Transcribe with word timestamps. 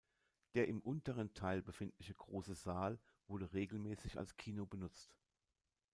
Der 0.55 0.67
im 0.67 0.81
unteren 0.81 1.35
Teil 1.35 1.61
befindliche 1.61 2.15
große 2.15 2.55
Saal 2.55 2.99
wurde 3.27 3.53
regelmäßig 3.53 4.17
als 4.17 4.35
Kino 4.35 4.65
benutzt. 4.65 5.15